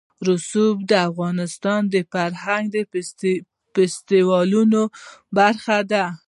[0.27, 2.83] رسوب د افغانستان د فرهنګي
[3.73, 4.81] فستیوالونو
[5.37, 6.05] برخه ده.